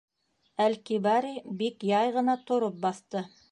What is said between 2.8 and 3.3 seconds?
баҫты.